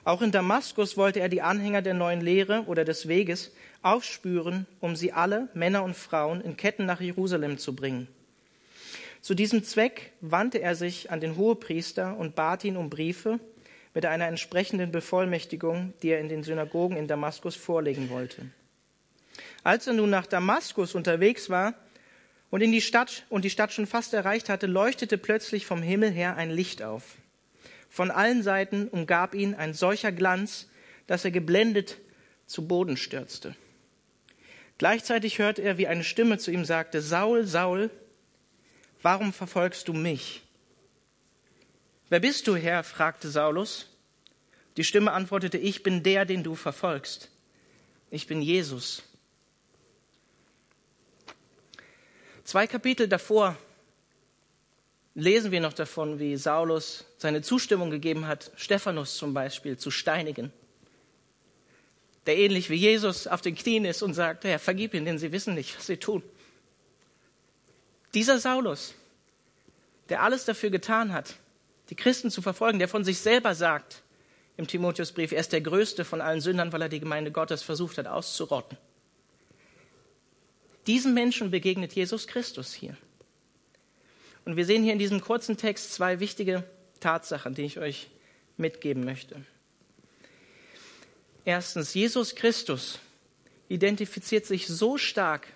Auch 0.05 0.23
in 0.23 0.33
Damaskus 0.33 0.97
wollte 0.97 1.21
er 1.21 1.29
die 1.29 1.43
Anhänger 1.43 1.83
der 1.83 1.95
neuen 1.95 2.21
Lehre 2.21 2.65
oder 2.67 2.85
des 2.85 3.07
Weges 3.07 3.53
aufspüren, 3.83 4.67
um 4.81 4.97
sie 4.97 5.13
alle, 5.13 5.49
Männer 5.55 5.85
und 5.85 5.97
Frauen, 5.97 6.41
in 6.41 6.57
Ketten 6.57 6.87
nach 6.87 7.01
Jerusalem 7.01 7.59
zu 7.59 7.75
bringen. 7.77 8.09
Zu 9.21 9.35
diesem 9.35 9.63
Zweck 9.63 10.13
wandte 10.21 10.61
er 10.61 10.75
sich 10.75 11.13
an 11.13 11.21
den 11.21 11.37
Hohepriester 11.37 12.17
und 12.17 12.35
bat 12.35 12.65
ihn 12.65 12.77
um 12.77 12.91
Briefe 12.91 13.39
mit 13.95 14.05
einer 14.05 14.27
entsprechenden 14.27 14.91
Bevollmächtigung, 14.91 15.93
die 16.03 16.09
er 16.09 16.21
in 16.21 16.29
den 16.29 16.43
Synagogen 16.43 16.97
in 16.97 17.07
Damaskus 17.07 17.55
vorlegen 17.55 18.11
wollte. 18.11 18.47
Als 19.63 19.87
er 19.87 19.93
nun 19.93 20.11
nach 20.11 20.27
Damaskus 20.27 20.97
unterwegs 20.97 21.51
war 21.51 21.75
und 22.53 22.61
in 22.61 22.71
die 22.71 22.83
Stadt 22.83 23.25
und 23.31 23.47
die 23.47 23.51
Stadt 23.51 23.73
schon 23.73 23.87
fast 23.87 24.13
erreicht 24.13 24.51
hatte, 24.51 24.67
leuchtete 24.67 25.17
plötzlich 25.17 25.65
vom 25.65 25.81
Himmel 25.81 26.11
her 26.11 26.37
ein 26.37 26.51
Licht 26.51 26.83
auf. 26.83 27.03
Von 27.89 28.11
allen 28.11 28.43
Seiten 28.43 28.89
umgab 28.89 29.35
ihn 29.35 29.55
ein 29.55 29.73
solcher 29.73 30.13
Glanz, 30.13 30.69
dass 31.07 31.25
er 31.25 31.31
geblendet 31.31 31.97
zu 32.47 32.69
Boden 32.69 32.99
stürzte. 32.99 33.57
Gleichzeitig 34.77 35.39
hörte 35.39 35.63
er, 35.63 35.79
wie 35.79 35.87
eine 35.87 36.05
Stimme 36.05 36.37
zu 36.37 36.51
ihm 36.51 36.67
sagte, 36.67 37.01
Saul, 37.01 37.47
Saul, 37.47 37.89
warum 39.01 39.33
verfolgst 39.33 39.89
du 39.89 39.95
mich? 39.95 40.43
Wer 42.11 42.21
bist 42.21 42.47
du, 42.47 42.55
Herr? 42.55 42.85
fragte 42.85 43.31
Saulus. 43.31 43.89
Die 44.77 44.85
Stimme 44.85 45.13
antwortete, 45.13 45.57
ich 45.57 45.83
bin 45.83 46.03
der, 46.03 46.27
den 46.27 46.43
du 46.43 46.55
verfolgst. 46.55 47.31
Ich 48.11 48.27
bin 48.27 48.43
Jesus. 48.43 49.05
Zwei 52.45 52.67
Kapitel 52.67 53.09
davor 53.09 53.57
lesen 55.15 55.53
wir 55.53 55.61
noch 55.61 55.73
davon, 55.73 56.19
wie 56.19 56.37
Saulus 56.37 57.05
seine 57.19 57.43
Zustimmung 57.43 57.91
gegeben 57.91 58.27
hat, 58.27 58.51
Stephanus 58.57 59.17
zum 59.17 59.35
Beispiel 59.35 59.77
zu 59.77 59.91
steinigen. 59.91 60.53
Der 62.27 62.37
ähnlich 62.37 62.71
wie 62.71 62.77
Jesus 62.77 63.27
auf 63.27 63.43
den 63.43 63.55
Knien 63.55 63.85
ist 63.85 64.03
und 64.03 64.15
sagt, 64.15 64.45
Herr, 64.45 64.59
vergib 64.59 64.95
ihnen, 64.95 65.07
denn 65.07 65.19
sie 65.19 65.33
wissen 65.33 65.55
nicht, 65.55 65.77
was 65.77 65.87
sie 65.87 65.97
tun. 65.97 66.23
Dieser 68.15 68.39
Saulus, 68.39 68.95
der 70.09 70.23
alles 70.23 70.45
dafür 70.45 70.71
getan 70.71 71.13
hat, 71.13 71.37
die 71.91 71.97
Christen 71.97 72.31
zu 72.31 72.43
verfolgen, 72.43 72.79
der 72.79 72.89
von 72.89 73.05
sich 73.05 73.19
selber 73.19 73.55
sagt 73.55 74.03
im 74.57 74.67
Timotheusbrief, 74.67 75.33
er 75.33 75.41
ist 75.41 75.53
der 75.53 75.61
größte 75.61 76.05
von 76.05 76.21
allen 76.21 76.41
Sündern, 76.41 76.73
weil 76.73 76.83
er 76.83 76.89
die 76.89 77.01
Gemeinde 77.01 77.33
Gottes 77.33 77.63
versucht 77.63 77.99
hat 77.99 78.07
auszurotten. 78.07 78.77
Diesem 80.87 81.15
Menschen 81.15 81.51
begegnet 81.51 81.93
Jesus 81.93 82.27
Christus 82.27 82.73
hier. 82.73 82.97
Und 84.45 84.57
wir 84.57 84.65
sehen 84.65 84.83
hier 84.83 84.93
in 84.93 84.99
diesem 84.99 85.21
kurzen 85.21 85.57
Text 85.57 85.93
zwei 85.95 86.19
wichtige 86.19 86.65
Tatsachen, 87.01 87.55
die 87.55 87.63
ich 87.63 87.79
euch 87.79 88.09
mitgeben 88.57 89.05
möchte. 89.05 89.45
Erstens, 91.45 91.95
Jesus 91.95 92.35
Christus 92.35 92.99
identifiziert 93.69 94.47
sich 94.47 94.67
so 94.67 94.99
stark 94.99 95.47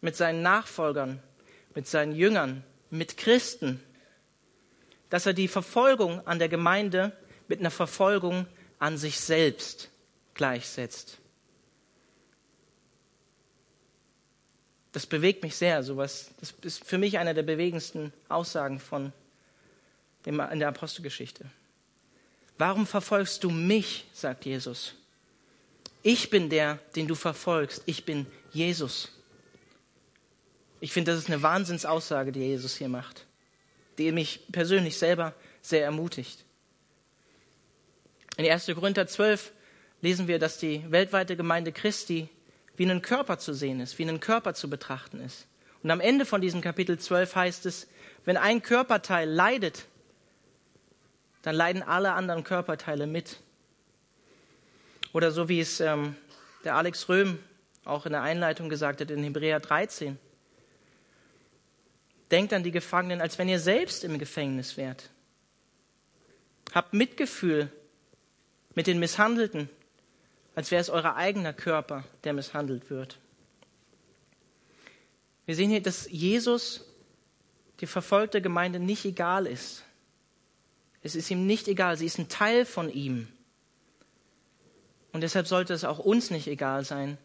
mit 0.00 0.16
seinen 0.16 0.42
Nachfolgern, 0.42 1.22
mit 1.74 1.86
seinen 1.86 2.14
Jüngern, 2.14 2.64
mit 2.90 3.16
Christen, 3.16 3.80
dass 5.10 5.26
er 5.26 5.32
die 5.32 5.48
Verfolgung 5.48 6.26
an 6.26 6.38
der 6.38 6.48
Gemeinde 6.48 7.16
mit 7.48 7.60
einer 7.60 7.70
Verfolgung 7.70 8.46
an 8.78 8.98
sich 8.98 9.20
selbst 9.20 9.90
gleichsetzt. 10.34 11.18
Das 14.92 15.06
bewegt 15.06 15.42
mich 15.42 15.56
sehr, 15.56 15.82
sowas. 15.82 16.30
Das 16.40 16.54
ist 16.62 16.84
für 16.84 16.98
mich 16.98 17.18
eine 17.18 17.34
der 17.34 17.42
bewegendsten 17.42 18.12
Aussagen 18.28 18.78
von 18.78 19.12
dem, 20.26 20.38
in 20.40 20.58
der 20.58 20.68
Apostelgeschichte. 20.68 21.46
Warum 22.58 22.86
verfolgst 22.86 23.42
du 23.42 23.50
mich? 23.50 24.06
sagt 24.12 24.44
Jesus. 24.44 24.94
Ich 26.02 26.30
bin 26.30 26.50
der, 26.50 26.78
den 26.94 27.08
du 27.08 27.14
verfolgst. 27.14 27.82
Ich 27.86 28.04
bin 28.04 28.26
Jesus. 28.52 29.10
Ich 30.80 30.92
finde, 30.92 31.12
das 31.12 31.20
ist 31.20 31.28
eine 31.28 31.42
Wahnsinnsaussage, 31.42 32.32
die 32.32 32.40
Jesus 32.40 32.76
hier 32.76 32.88
macht, 32.88 33.24
die 33.98 34.10
mich 34.12 34.40
persönlich 34.50 34.98
selber 34.98 35.32
sehr 35.62 35.84
ermutigt. 35.84 36.44
In 38.36 38.50
1. 38.50 38.66
Korinther 38.66 39.06
12 39.06 39.52
lesen 40.00 40.26
wir, 40.26 40.38
dass 40.38 40.58
die 40.58 40.84
weltweite 40.90 41.36
Gemeinde 41.36 41.70
Christi 41.70 42.28
wie 42.76 42.90
ein 42.90 43.02
Körper 43.02 43.38
zu 43.38 43.54
sehen 43.54 43.80
ist, 43.80 43.98
wie 43.98 44.08
ein 44.08 44.20
Körper 44.20 44.54
zu 44.54 44.70
betrachten 44.70 45.20
ist. 45.20 45.46
Und 45.82 45.90
am 45.90 46.00
Ende 46.00 46.24
von 46.24 46.40
diesem 46.40 46.60
Kapitel 46.60 46.98
12 46.98 47.34
heißt 47.34 47.66
es, 47.66 47.88
wenn 48.24 48.36
ein 48.36 48.62
Körperteil 48.62 49.28
leidet, 49.28 49.86
dann 51.42 51.56
leiden 51.56 51.82
alle 51.82 52.12
anderen 52.12 52.44
Körperteile 52.44 53.06
mit. 53.06 53.38
Oder 55.12 55.32
so 55.32 55.48
wie 55.48 55.60
es 55.60 55.80
ähm, 55.80 56.16
der 56.64 56.76
Alex 56.76 57.08
Röhm 57.08 57.38
auch 57.84 58.06
in 58.06 58.12
der 58.12 58.22
Einleitung 58.22 58.68
gesagt 58.68 59.00
hat 59.00 59.10
in 59.10 59.24
Hebräer 59.24 59.60
13. 59.60 60.18
Denkt 62.30 62.52
an 62.52 62.62
die 62.62 62.70
Gefangenen, 62.70 63.20
als 63.20 63.38
wenn 63.38 63.48
ihr 63.48 63.58
selbst 63.58 64.04
im 64.04 64.18
Gefängnis 64.18 64.76
wärt. 64.76 65.10
Habt 66.72 66.94
Mitgefühl 66.94 67.70
mit 68.74 68.86
den 68.86 69.00
Misshandelten, 69.00 69.68
als 70.54 70.70
wäre 70.70 70.80
es 70.80 70.90
euer 70.90 71.16
eigener 71.16 71.52
Körper, 71.52 72.04
der 72.24 72.32
misshandelt 72.32 72.90
wird. 72.90 73.18
Wir 75.46 75.56
sehen 75.56 75.70
hier, 75.70 75.82
dass 75.82 76.10
Jesus 76.10 76.84
die 77.80 77.86
verfolgte 77.86 78.40
Gemeinde 78.40 78.78
nicht 78.78 79.04
egal 79.04 79.46
ist. 79.46 79.82
Es 81.02 81.16
ist 81.16 81.30
ihm 81.30 81.46
nicht 81.46 81.66
egal, 81.66 81.96
sie 81.96 82.06
ist 82.06 82.18
ein 82.18 82.28
Teil 82.28 82.64
von 82.64 82.90
ihm. 82.92 83.28
Und 85.12 85.22
deshalb 85.22 85.46
sollte 85.46 85.74
es 85.74 85.84
auch 85.84 85.98
uns 85.98 86.30
nicht 86.30 86.46
egal 86.46 86.84
sein, 86.84 87.18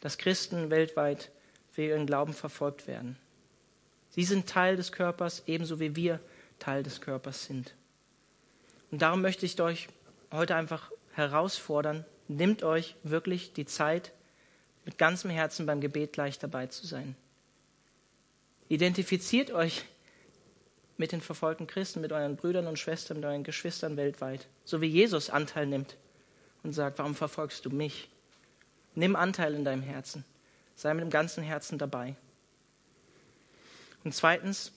dass 0.00 0.18
Christen 0.18 0.70
weltweit 0.70 1.30
für 1.70 1.82
ihren 1.82 2.06
Glauben 2.06 2.34
verfolgt 2.34 2.86
werden. 2.86 3.16
Sie 4.10 4.24
sind 4.24 4.48
Teil 4.48 4.76
des 4.76 4.92
Körpers, 4.92 5.42
ebenso 5.46 5.80
wie 5.80 5.96
wir 5.96 6.20
Teil 6.58 6.82
des 6.82 7.00
Körpers 7.00 7.46
sind. 7.46 7.74
Und 8.90 9.00
darum 9.00 9.22
möchte 9.22 9.46
ich 9.46 9.58
euch 9.60 9.88
heute 10.30 10.54
einfach 10.54 10.90
herausfordern, 11.14 12.04
nehmt 12.36 12.62
euch 12.62 12.96
wirklich 13.02 13.52
die 13.52 13.66
Zeit, 13.66 14.12
mit 14.84 14.98
ganzem 14.98 15.30
Herzen 15.30 15.66
beim 15.66 15.80
Gebet 15.80 16.12
gleich 16.12 16.38
dabei 16.38 16.66
zu 16.66 16.86
sein. 16.86 17.14
Identifiziert 18.68 19.50
euch 19.50 19.84
mit 20.96 21.12
den 21.12 21.20
verfolgten 21.20 21.66
Christen, 21.66 22.00
mit 22.00 22.12
euren 22.12 22.36
Brüdern 22.36 22.66
und 22.66 22.78
Schwestern, 22.78 23.18
mit 23.18 23.26
euren 23.26 23.44
Geschwistern 23.44 23.96
weltweit. 23.96 24.46
So 24.64 24.80
wie 24.80 24.86
Jesus 24.86 25.30
Anteil 25.30 25.66
nimmt 25.66 25.96
und 26.62 26.72
sagt, 26.72 26.98
warum 26.98 27.14
verfolgst 27.14 27.64
du 27.64 27.70
mich? 27.70 28.08
Nimm 28.94 29.16
Anteil 29.16 29.54
in 29.54 29.64
deinem 29.64 29.82
Herzen. 29.82 30.24
Sei 30.74 30.92
mit 30.94 31.02
dem 31.02 31.10
ganzen 31.10 31.42
Herzen 31.42 31.78
dabei. 31.78 32.14
Und 34.04 34.14
zweitens, 34.14 34.72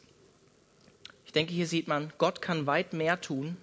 ich 1.25 1.31
denke, 1.31 1.53
hier 1.53 1.67
sieht 1.67 1.87
man, 1.87 2.13
Gott 2.17 2.41
kann 2.41 2.67
weit 2.67 2.93
mehr 2.93 3.19
tun, 3.19 3.57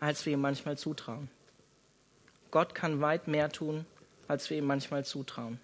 als 0.00 0.26
wir 0.26 0.34
ihm 0.34 0.40
manchmal 0.40 0.76
zutrauen. 0.76 1.30
Gott 2.54 2.72
kann 2.72 3.00
weit 3.00 3.26
mehr 3.26 3.50
tun, 3.50 3.84
als 4.28 4.48
wir 4.48 4.56
ihm 4.56 4.66
manchmal 4.66 5.04
zutrauen. 5.04 5.58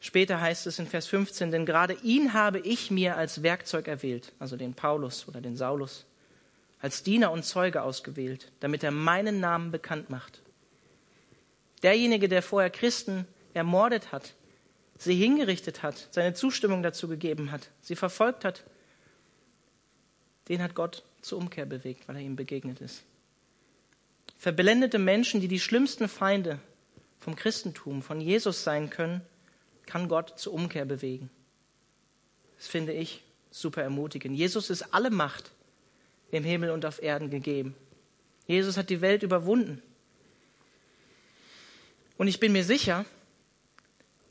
Später 0.00 0.40
heißt 0.40 0.66
es 0.66 0.78
in 0.78 0.86
Vers 0.86 1.08
15, 1.08 1.50
denn 1.50 1.66
gerade 1.66 1.92
ihn 2.02 2.32
habe 2.32 2.58
ich 2.58 2.90
mir 2.90 3.18
als 3.18 3.42
Werkzeug 3.42 3.86
erwählt, 3.86 4.32
also 4.38 4.56
den 4.56 4.72
Paulus 4.72 5.28
oder 5.28 5.42
den 5.42 5.54
Saulus, 5.54 6.06
als 6.80 7.02
Diener 7.02 7.32
und 7.32 7.44
Zeuge 7.44 7.82
ausgewählt, 7.82 8.50
damit 8.60 8.82
er 8.82 8.92
meinen 8.92 9.38
Namen 9.38 9.72
bekannt 9.72 10.08
macht. 10.08 10.40
Derjenige, 11.82 12.30
der 12.30 12.40
vorher 12.40 12.70
Christen 12.70 13.26
ermordet 13.52 14.12
hat, 14.12 14.32
sie 14.96 15.16
hingerichtet 15.16 15.82
hat, 15.82 16.08
seine 16.12 16.32
Zustimmung 16.32 16.82
dazu 16.82 17.08
gegeben 17.08 17.52
hat, 17.52 17.68
sie 17.82 17.94
verfolgt 17.94 18.42
hat, 18.46 18.64
den 20.48 20.62
hat 20.62 20.74
Gott 20.74 21.04
zur 21.20 21.36
Umkehr 21.36 21.66
bewegt, 21.66 22.08
weil 22.08 22.16
er 22.16 22.22
ihm 22.22 22.36
begegnet 22.36 22.80
ist. 22.80 23.04
Verblendete 24.46 25.00
Menschen, 25.00 25.40
die 25.40 25.48
die 25.48 25.58
schlimmsten 25.58 26.08
Feinde 26.08 26.60
vom 27.18 27.34
Christentum, 27.34 28.00
von 28.00 28.20
Jesus 28.20 28.62
sein 28.62 28.90
können, 28.90 29.22
kann 29.86 30.06
Gott 30.06 30.38
zur 30.38 30.52
Umkehr 30.52 30.84
bewegen. 30.84 31.30
Das 32.56 32.68
finde 32.68 32.92
ich 32.92 33.24
super 33.50 33.82
ermutigend. 33.82 34.36
Jesus 34.36 34.70
ist 34.70 34.94
alle 34.94 35.10
Macht 35.10 35.50
im 36.30 36.44
Himmel 36.44 36.70
und 36.70 36.86
auf 36.86 37.02
Erden 37.02 37.28
gegeben. 37.28 37.74
Jesus 38.46 38.76
hat 38.76 38.88
die 38.88 39.00
Welt 39.00 39.24
überwunden. 39.24 39.82
Und 42.16 42.28
ich 42.28 42.38
bin 42.38 42.52
mir 42.52 42.62
sicher, 42.62 43.04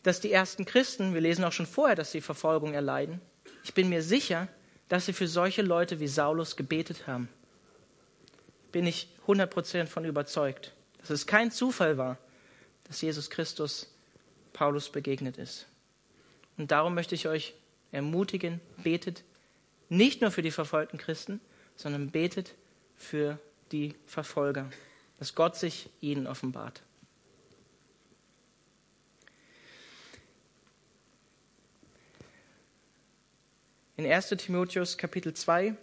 dass 0.03 0.21
die 0.21 0.31
ersten 0.31 0.63
Christen, 0.63 1.13
wir 1.13 1.19
lesen 1.19 1.43
auch 1.43 1.51
schon 1.51 1.65
vorher, 1.65 1.97
dass 1.97 2.13
sie 2.13 2.21
Verfolgung 2.21 2.73
erleiden, 2.73 3.19
ich 3.65 3.73
bin 3.73 3.89
mir 3.89 4.01
sicher, 4.01 4.47
dass 4.87 5.07
sie 5.07 5.13
für 5.13 5.27
solche 5.27 5.61
Leute 5.61 5.99
wie 5.99 6.07
Saulus 6.07 6.55
gebetet 6.55 7.05
haben. 7.05 7.27
Bin 8.75 8.87
ich 8.87 9.07
100% 9.25 9.85
von 9.85 10.03
überzeugt, 10.03 10.73
dass 10.99 11.09
es 11.09 11.25
kein 11.25 11.49
Zufall 11.49 11.97
war, 11.97 12.17
dass 12.83 12.99
Jesus 12.99 13.29
Christus 13.29 13.89
Paulus 14.51 14.89
begegnet 14.89 15.37
ist. 15.37 15.65
Und 16.57 16.71
darum 16.71 16.93
möchte 16.93 17.15
ich 17.15 17.29
euch 17.29 17.53
ermutigen, 17.93 18.59
betet 18.75 19.23
nicht 19.87 20.19
nur 20.19 20.29
für 20.29 20.41
die 20.41 20.51
verfolgten 20.51 20.97
Christen, 20.97 21.39
sondern 21.77 22.11
betet 22.11 22.53
für 22.97 23.39
die 23.71 23.95
Verfolger, 24.07 24.69
dass 25.19 25.35
Gott 25.35 25.55
sich 25.55 25.89
ihnen 26.01 26.27
offenbart. 26.27 26.83
In 33.95 34.05
1 34.05 34.27
Timotheus 34.37 34.97
Kapitel 34.97 35.33
2, 35.33 35.77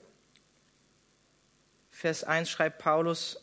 Vers 2.03 2.25
1 2.25 2.51
schreibt 2.51 2.79
Paulus, 2.79 3.41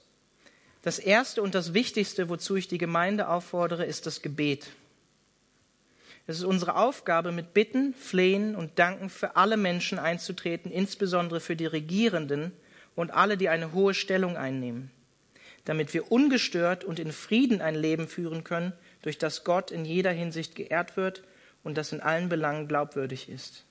das 0.81 0.99
Erste 0.99 1.41
und 1.41 1.55
das 1.55 1.73
Wichtigste, 1.73 2.27
wozu 2.27 2.57
ich 2.57 2.67
die 2.67 2.77
Gemeinde 2.77 3.29
auffordere, 3.29 3.85
ist 3.85 4.05
das 4.05 4.21
Gebet. 4.21 4.71
Es 6.27 6.39
ist 6.39 6.43
unsere 6.43 6.75
Aufgabe, 6.75 7.31
mit 7.31 7.53
Bitten, 7.53 7.93
Flehen 7.93 8.57
und 8.57 8.77
Danken 8.77 9.09
für 9.09 9.37
alle 9.37 9.55
Menschen 9.55 9.97
einzutreten, 9.97 10.73
insbesondere 10.73 11.39
für 11.39 11.55
die 11.55 11.67
Regierenden 11.67 12.51
und 12.97 13.11
alle, 13.11 13.37
die 13.37 13.47
eine 13.47 13.71
hohe 13.71 13.93
Stellung 13.93 14.35
einnehmen, 14.35 14.91
damit 15.63 15.93
wir 15.93 16.11
ungestört 16.11 16.83
und 16.83 16.99
in 16.99 17.13
Frieden 17.13 17.61
ein 17.61 17.75
Leben 17.75 18.09
führen 18.09 18.43
können, 18.43 18.73
durch 19.03 19.17
das 19.17 19.45
Gott 19.45 19.71
in 19.71 19.85
jeder 19.85 20.11
Hinsicht 20.11 20.55
geehrt 20.55 20.97
wird 20.97 21.23
und 21.63 21.77
das 21.77 21.93
in 21.93 22.01
allen 22.01 22.27
Belangen 22.27 22.67
glaubwürdig 22.67 23.29
ist. 23.29 23.63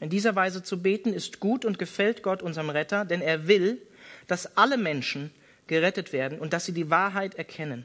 In 0.00 0.10
dieser 0.10 0.34
Weise 0.34 0.64
zu 0.64 0.82
beten 0.82 1.12
ist 1.12 1.38
gut 1.38 1.64
und 1.64 1.78
gefällt 1.78 2.24
Gott 2.24 2.42
unserem 2.42 2.70
Retter, 2.70 3.04
denn 3.04 3.20
er 3.20 3.46
will, 3.46 3.80
dass 4.30 4.56
alle 4.56 4.76
Menschen 4.76 5.32
gerettet 5.66 6.12
werden 6.12 6.38
und 6.38 6.52
dass 6.52 6.64
sie 6.64 6.72
die 6.72 6.88
Wahrheit 6.88 7.34
erkennen. 7.34 7.84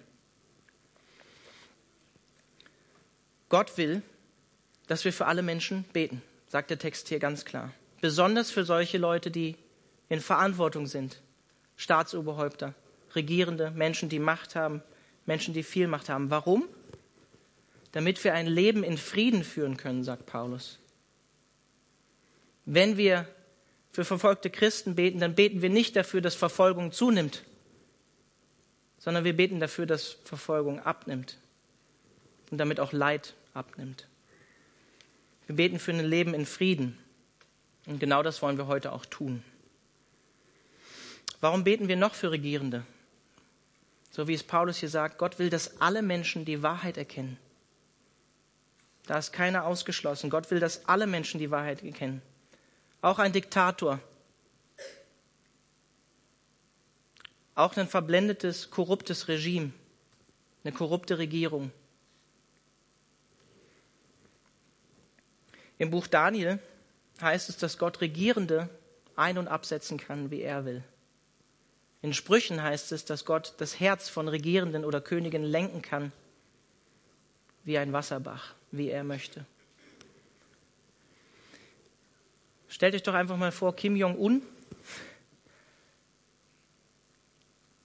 Gott 3.49 3.77
will, 3.77 4.03
dass 4.85 5.05
wir 5.05 5.13
für 5.13 5.25
alle 5.25 5.41
Menschen 5.41 5.85
beten, 5.91 6.21
sagt 6.47 6.69
der 6.69 6.77
Text 6.77 7.07
hier 7.09 7.17
ganz 7.17 7.45
klar. 7.45 7.73
Besonders 7.99 8.51
für 8.51 8.63
solche 8.63 8.99
Leute, 8.99 9.31
die 9.31 9.55
in 10.07 10.21
Verantwortung 10.21 10.85
sind. 10.85 11.19
Staatsoberhäupter, 11.77 12.75
Regierende, 13.15 13.71
Menschen, 13.71 14.09
die 14.09 14.19
Macht 14.19 14.55
haben, 14.55 14.83
Menschen, 15.25 15.55
die 15.55 15.63
viel 15.63 15.87
Macht 15.87 16.09
haben. 16.09 16.29
Warum? 16.29 16.65
Damit 17.91 18.23
wir 18.23 18.35
ein 18.35 18.45
Leben 18.45 18.83
in 18.83 18.99
Frieden 18.99 19.43
führen 19.43 19.77
können, 19.77 20.03
sagt 20.03 20.27
Paulus. 20.27 20.77
Wenn 22.65 22.97
wir 22.97 23.27
für 23.95 24.03
verfolgte 24.03 24.49
Christen 24.49 24.95
beten, 24.95 25.21
dann 25.21 25.35
beten 25.35 25.61
wir 25.61 25.69
nicht 25.69 25.95
dafür, 25.95 26.19
dass 26.19 26.35
Verfolgung 26.35 26.91
zunimmt, 26.91 27.43
sondern 28.99 29.23
wir 29.23 29.37
beten 29.37 29.61
dafür, 29.61 29.85
dass 29.85 30.17
Verfolgung 30.25 30.81
abnimmt 30.81 31.37
und 32.51 32.57
damit 32.57 32.81
auch 32.81 32.91
Leid 32.91 33.35
abnimmt. 33.53 34.05
Wir 35.47 35.55
beten 35.55 35.79
für 35.79 35.93
ein 35.93 36.03
Leben 36.03 36.33
in 36.33 36.45
Frieden. 36.45 36.97
Und 37.85 38.01
genau 38.01 38.21
das 38.21 38.41
wollen 38.41 38.57
wir 38.57 38.67
heute 38.67 38.91
auch 38.91 39.05
tun. 39.05 39.45
Warum 41.39 41.63
beten 41.63 41.87
wir 41.87 41.95
noch 41.95 42.15
für 42.15 42.31
Regierende? 42.31 42.85
So 44.11 44.27
wie 44.27 44.33
es 44.33 44.43
Paulus 44.43 44.77
hier 44.77 44.89
sagt, 44.89 45.19
Gott 45.19 45.39
will, 45.39 45.49
dass 45.49 45.79
alle 45.79 46.01
Menschen 46.01 46.43
die 46.43 46.61
Wahrheit 46.61 46.97
erkennen. 46.97 47.37
Da 49.07 49.17
ist 49.17 49.31
keiner 49.31 49.65
ausgeschlossen. 49.65 50.29
Gott 50.29 50.51
will, 50.51 50.59
dass 50.59 50.85
alle 50.89 51.07
Menschen 51.07 51.39
die 51.39 51.49
Wahrheit 51.49 51.81
erkennen. 51.81 52.21
Auch 53.05 53.19
ein 53.19 53.31
Diktator. 53.31 53.99
Auch 57.53 57.77
ein 57.77 57.87
verblendetes, 57.87 58.71
korruptes 58.71 59.27
Regime. 59.27 59.73
Eine 60.63 60.73
korrupte 60.73 61.19
Regierung. 61.19 61.71
Im 65.77 65.91
Buch 65.91 66.07
Daniel 66.07 66.57
heißt 67.21 67.49
es, 67.49 67.57
dass 67.57 67.77
Gott 67.77 68.01
Regierende 68.01 68.69
ein- 69.15 69.37
und 69.37 69.49
absetzen 69.49 69.99
kann, 69.99 70.31
wie 70.31 70.41
er 70.41 70.65
will. 70.65 70.83
In 72.01 72.11
Sprüchen 72.11 72.63
heißt 72.63 72.91
es, 72.91 73.05
dass 73.05 73.23
Gott 73.23 73.53
das 73.57 73.79
Herz 73.79 74.09
von 74.09 74.27
Regierenden 74.27 74.83
oder 74.83 74.99
Königen 74.99 75.43
lenken 75.43 75.83
kann, 75.83 76.11
wie 77.65 77.77
ein 77.77 77.93
Wasserbach, 77.93 78.55
wie 78.71 78.89
er 78.89 79.03
möchte. 79.03 79.45
Stellt 82.75 82.93
euch 82.93 83.03
doch 83.03 83.13
einfach 83.13 83.37
mal 83.37 83.53
vor, 83.53 83.73
Kim 83.73 83.95
Jong-un, 83.95 84.41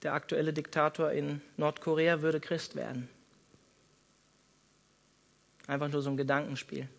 der 0.03 0.11
aktuelle 0.13 0.51
Diktator 0.51 1.11
in 1.11 1.41
Nordkorea, 1.55 2.21
würde 2.21 2.41
Christ 2.41 2.75
werden. 2.75 3.07
Einfach 5.67 5.87
nur 5.87 6.01
so 6.01 6.09
ein 6.09 6.17
Gedankenspiel 6.17 6.89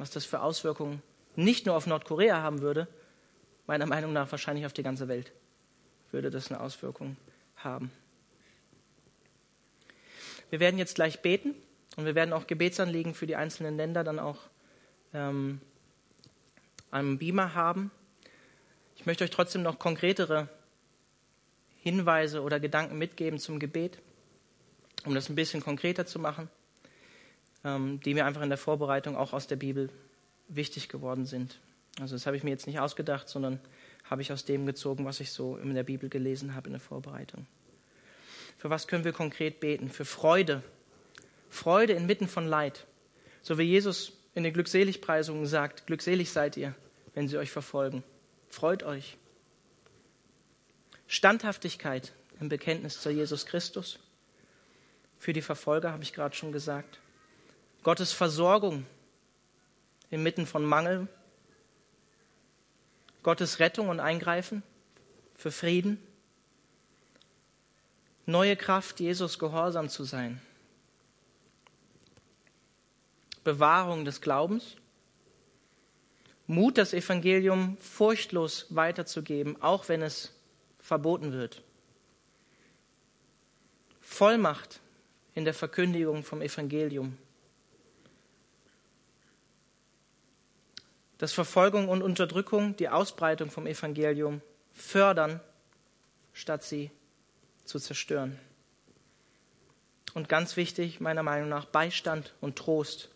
was 0.00 0.10
das 0.10 0.24
für 0.24 0.40
Auswirkungen 0.40 1.02
nicht 1.36 1.66
nur 1.66 1.76
auf 1.76 1.86
Nordkorea 1.86 2.40
haben 2.40 2.62
würde, 2.62 2.88
meiner 3.66 3.84
Meinung 3.84 4.14
nach 4.14 4.30
wahrscheinlich 4.32 4.64
auf 4.64 4.72
die 4.72 4.82
ganze 4.82 5.08
Welt 5.08 5.30
würde 6.10 6.30
das 6.30 6.50
eine 6.50 6.58
Auswirkung 6.60 7.18
haben. 7.56 7.92
Wir 10.48 10.58
werden 10.58 10.78
jetzt 10.78 10.94
gleich 10.94 11.20
beten 11.20 11.54
und 11.96 12.06
wir 12.06 12.14
werden 12.14 12.32
auch 12.32 12.46
Gebetsanliegen 12.46 13.14
für 13.14 13.26
die 13.26 13.36
einzelnen 13.36 13.76
Länder 13.76 14.02
dann 14.02 14.18
auch 14.18 14.38
ähm, 15.12 15.60
am 16.90 17.18
Beamer 17.18 17.54
haben. 17.54 17.90
Ich 18.96 19.06
möchte 19.06 19.24
euch 19.24 19.30
trotzdem 19.30 19.62
noch 19.62 19.78
konkretere 19.78 20.48
Hinweise 21.82 22.42
oder 22.42 22.60
Gedanken 22.60 22.98
mitgeben 22.98 23.38
zum 23.38 23.58
Gebet, 23.58 23.98
um 25.04 25.14
das 25.14 25.28
ein 25.28 25.34
bisschen 25.34 25.62
konkreter 25.62 26.06
zu 26.06 26.18
machen. 26.18 26.48
Ähm, 27.62 28.00
die 28.00 28.14
mir 28.14 28.24
einfach 28.24 28.40
in 28.40 28.48
der 28.48 28.58
Vorbereitung 28.58 29.16
auch 29.16 29.34
aus 29.34 29.46
der 29.46 29.56
Bibel 29.56 29.90
wichtig 30.48 30.88
geworden 30.88 31.26
sind. 31.26 31.58
Also 32.00 32.14
das 32.14 32.24
habe 32.24 32.36
ich 32.36 32.42
mir 32.42 32.50
jetzt 32.50 32.66
nicht 32.66 32.80
ausgedacht, 32.80 33.28
sondern 33.28 33.60
habe 34.04 34.22
ich 34.22 34.32
aus 34.32 34.46
dem 34.46 34.64
gezogen, 34.64 35.04
was 35.04 35.20
ich 35.20 35.30
so 35.30 35.56
in 35.58 35.74
der 35.74 35.82
Bibel 35.82 36.08
gelesen 36.08 36.54
habe 36.54 36.68
in 36.68 36.72
der 36.72 36.80
Vorbereitung. 36.80 37.46
Für 38.56 38.70
was 38.70 38.86
können 38.88 39.04
wir 39.04 39.12
konkret 39.12 39.60
beten? 39.60 39.90
Für 39.90 40.06
Freude. 40.06 40.62
Freude 41.50 41.92
inmitten 41.92 42.28
von 42.28 42.46
Leid. 42.46 42.86
So 43.42 43.58
wie 43.58 43.64
Jesus 43.64 44.12
in 44.34 44.44
den 44.44 44.52
Glückseligpreisungen 44.52 45.46
sagt, 45.46 45.86
glückselig 45.86 46.30
seid 46.30 46.56
ihr, 46.56 46.74
wenn 47.14 47.28
sie 47.28 47.38
euch 47.38 47.50
verfolgen. 47.50 48.04
Freut 48.48 48.82
euch. 48.82 49.16
Standhaftigkeit 51.06 52.12
im 52.40 52.48
Bekenntnis 52.48 53.00
zu 53.00 53.10
Jesus 53.10 53.46
Christus. 53.46 53.98
Für 55.18 55.32
die 55.32 55.42
Verfolger 55.42 55.92
habe 55.92 56.02
ich 56.02 56.12
gerade 56.12 56.34
schon 56.34 56.52
gesagt. 56.52 57.00
Gottes 57.82 58.12
Versorgung 58.12 58.86
inmitten 60.10 60.46
von 60.46 60.64
Mangel, 60.64 61.08
Gottes 63.22 63.58
Rettung 63.58 63.88
und 63.88 64.00
Eingreifen 64.00 64.62
für 65.36 65.50
Frieden, 65.50 65.98
neue 68.26 68.56
Kraft, 68.56 69.00
Jesus 69.00 69.38
gehorsam 69.38 69.88
zu 69.88 70.04
sein, 70.04 70.40
Bewahrung 73.44 74.04
des 74.04 74.20
Glaubens, 74.20 74.76
Mut, 76.46 76.78
das 76.78 76.92
Evangelium 76.92 77.76
furchtlos 77.78 78.66
weiterzugeben, 78.70 79.60
auch 79.62 79.88
wenn 79.88 80.02
es 80.02 80.32
verboten 80.80 81.32
wird, 81.32 81.62
Vollmacht 84.00 84.80
in 85.34 85.44
der 85.44 85.54
Verkündigung 85.54 86.24
vom 86.24 86.42
Evangelium. 86.42 87.16
dass 91.20 91.34
Verfolgung 91.34 91.90
und 91.90 92.00
Unterdrückung 92.00 92.76
die 92.78 92.88
Ausbreitung 92.88 93.50
vom 93.50 93.66
Evangelium 93.66 94.40
fördern, 94.72 95.38
statt 96.32 96.62
sie 96.62 96.90
zu 97.66 97.78
zerstören. 97.78 98.38
Und 100.14 100.30
ganz 100.30 100.56
wichtig, 100.56 100.98
meiner 100.98 101.22
Meinung 101.22 101.50
nach, 101.50 101.66
Beistand 101.66 102.32
und 102.40 102.56
Trost 102.56 103.10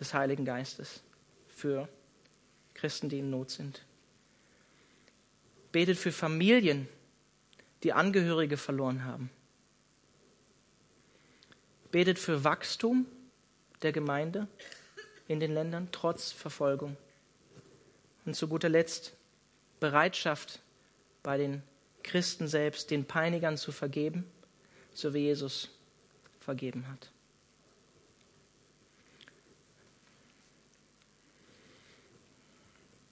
des 0.00 0.14
Heiligen 0.14 0.44
Geistes 0.44 1.02
für 1.48 1.88
Christen, 2.74 3.08
die 3.08 3.20
in 3.20 3.30
Not 3.30 3.50
sind. 3.50 3.84
Betet 5.72 5.96
für 5.96 6.12
Familien, 6.12 6.88
die 7.82 7.92
Angehörige 7.92 8.56
verloren 8.56 9.04
haben. 9.04 9.30
Betet 11.90 12.18
für 12.18 12.44
Wachstum 12.44 13.06
der 13.82 13.92
Gemeinde 13.92 14.48
in 15.28 15.40
den 15.40 15.52
Ländern 15.52 15.88
trotz 15.92 16.32
Verfolgung. 16.32 16.96
Und 18.24 18.34
zu 18.34 18.48
guter 18.48 18.68
Letzt 18.68 19.14
Bereitschaft 19.80 20.60
bei 21.22 21.36
den 21.36 21.62
Christen 22.02 22.48
selbst, 22.48 22.90
den 22.90 23.04
Peinigern 23.04 23.56
zu 23.56 23.72
vergeben, 23.72 24.30
so 24.92 25.14
wie 25.14 25.20
Jesus 25.20 25.70
vergeben 26.40 26.88
hat. 26.88 27.10